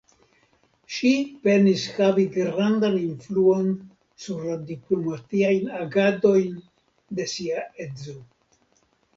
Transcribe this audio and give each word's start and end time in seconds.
Ŝi 0.93 1.09
penis 1.43 1.83
havi 1.97 2.23
grandan 2.37 2.97
influon 3.01 3.69
sur 4.25 4.41
la 4.47 4.57
diplomatiajn 4.71 5.71
agadojn 5.83 6.59
de 7.21 7.31
sia 7.37 7.69
edzo. 7.87 8.19